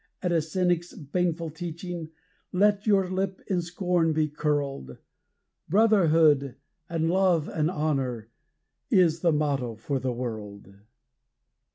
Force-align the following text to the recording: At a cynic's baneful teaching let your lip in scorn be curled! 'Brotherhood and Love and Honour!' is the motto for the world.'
At 0.23 0.31
a 0.31 0.41
cynic's 0.41 0.95
baneful 0.95 1.51
teaching 1.51 2.09
let 2.51 2.87
your 2.87 3.07
lip 3.07 3.39
in 3.45 3.61
scorn 3.61 4.13
be 4.13 4.27
curled! 4.27 4.97
'Brotherhood 5.69 6.55
and 6.89 7.07
Love 7.07 7.47
and 7.47 7.69
Honour!' 7.69 8.31
is 8.89 9.19
the 9.19 9.31
motto 9.31 9.75
for 9.75 9.99
the 9.99 10.11
world.' 10.11 10.73